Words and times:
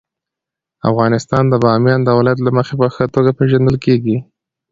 افغانستان 0.89 1.43
د 1.49 1.53
بامیان 1.63 1.99
د 2.03 2.09
ولایت 2.17 2.39
له 2.43 2.51
مخې 2.57 2.73
په 2.81 2.87
ښه 2.93 3.05
توګه 3.15 3.31
پېژندل 3.37 3.77
کېږي. 3.85 4.17